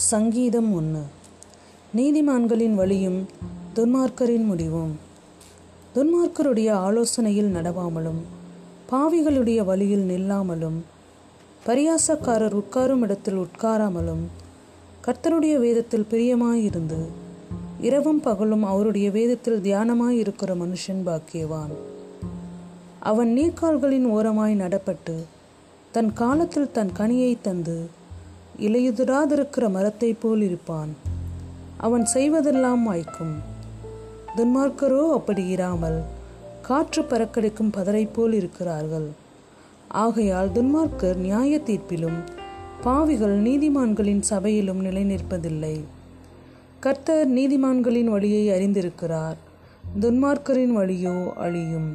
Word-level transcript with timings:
சங்கீதம் 0.00 0.72
ஒன்று. 0.72 1.00
நீதிமான்களின் 1.96 2.74
வழியும் 2.74 3.26
துன்மார்க்கரின் 3.74 4.44
முடிவும். 4.44 4.98
துன்மார்க்கருடைய 5.94 6.70
ஆலோசனையில் 6.70 7.54
நடவாமலும் 7.54 8.20
பாவிகளுடைய 8.90 9.64
வழியில் 9.64 10.08
நில்லாமலும் 10.08 10.78
பரியாசக்காரர் 11.66 12.62
உட்காரும் 12.62 13.00
இடத்தில் 13.00 13.36
உட்காராமலும் 13.36 14.24
கர்த்தருடைய 15.04 15.58
வேதத்தில் 15.58 16.06
பிரியமாயிருந்து 16.10 16.98
இரவும் 17.80 18.20
பகலும் 18.20 18.64
அவருடைய 18.64 19.10
வேதத்தில் 19.10 19.60
தியானமாயிருக்கிற 19.60 20.54
மனுஷன் 20.54 21.06
பாக்கியவான். 21.06 21.74
அவன் 22.98 23.36
நீர்க்கால்களின் 23.36 24.04
ஓரமாய் 24.04 24.56
நடப்பட்டு 24.56 25.24
தன் 25.90 26.12
காலத்தில் 26.12 26.70
தன் 26.70 26.90
கனியை 26.98 27.36
தந்து 27.42 27.98
இலையுதிராதிருக்கிற 28.60 29.70
மரத்தைப் 29.70 30.20
போல் 30.20 30.42
இருப்பான். 30.42 30.92
அவன் 31.76 32.06
செய்வதெல்லாம் 32.14 32.82
வாய்க்கும் 32.82 33.34
துன்மார்க்கரோ 34.36 35.12
அப்படி 35.12 35.46
இராமல் 35.46 36.02
காற்று 36.62 37.02
பறக்கடிக்கும் 37.02 37.72
பதரை 37.72 38.08
போல் 38.12 38.32
இருக்கிறார்கள். 38.32 39.08
ஆகையால் 39.88 40.50
துன்மார்க்கர் 40.50 41.16
நியாய 41.16 41.60
தீர்ப்பிலும் 41.66 42.18
பாவிகள் 42.82 43.42
நீதிமான்களின் 43.42 44.20
சபையிலும் 44.20 44.80
நிலை 44.80 45.02
நிற்பதில்லை 45.04 45.80
கர்த்தர் 46.80 47.30
நீதிமான்களின் 47.30 48.04
வழியை 48.04 48.44
அறிந்திருக்கிறார். 48.48 49.38
துன்மார்க்கரின் 50.00 50.74
வழியோ 50.76 51.32
அழியும். 51.32 51.88